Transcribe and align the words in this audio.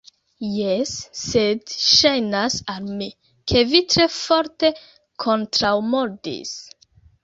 Jes, 0.51 0.93
sed 1.23 1.75
ŝajnas 1.89 2.57
al 2.77 2.89
mi, 3.03 3.11
ke 3.53 3.65
vi 3.75 3.85
tre 3.95 4.11
forte 4.19 4.77
kontraŭmordis. 5.29 6.61